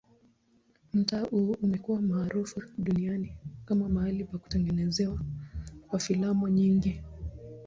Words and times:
Mtaa 0.93 1.21
huu 1.23 1.55
umekuwa 1.61 2.01
maarufu 2.01 2.61
duniani 2.77 3.35
kama 3.65 3.89
mahali 3.89 4.23
pa 4.23 4.37
kutengenezwa 4.37 5.19
kwa 5.87 5.99
filamu 5.99 6.47
nyingi. 6.47 7.01